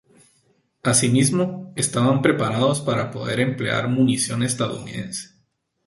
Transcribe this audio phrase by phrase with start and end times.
[0.81, 5.35] Así mismo, estaban preparados para poder emplear munición estadounidense.